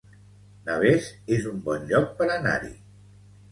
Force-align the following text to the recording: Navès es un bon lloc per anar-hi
Navès 0.69 1.09
es 1.37 1.45
un 1.53 1.61
bon 1.69 1.87
lloc 1.93 2.11
per 2.23 2.31
anar-hi 2.39 2.75